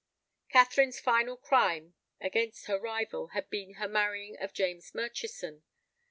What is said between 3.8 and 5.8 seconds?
marrying of James Murchison.